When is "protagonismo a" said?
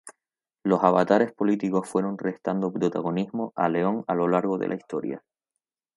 2.73-3.69